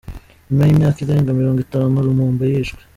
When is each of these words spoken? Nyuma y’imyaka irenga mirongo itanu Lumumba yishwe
Nyuma 0.47 0.63
y’imyaka 0.65 0.99
irenga 1.01 1.37
mirongo 1.39 1.59
itanu 1.65 1.95
Lumumba 2.05 2.43
yishwe 2.51 2.81